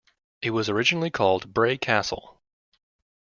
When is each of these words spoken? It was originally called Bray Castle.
It 0.41 0.49
was 0.49 0.67
originally 0.67 1.11
called 1.11 1.53
Bray 1.53 1.77
Castle. 1.77 2.41